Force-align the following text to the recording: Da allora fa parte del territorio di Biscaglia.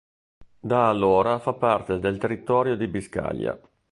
Da 0.59 0.89
allora 0.89 1.37
fa 1.37 1.53
parte 1.53 1.99
del 1.99 2.17
territorio 2.17 2.75
di 2.75 2.87
Biscaglia. 2.87 3.55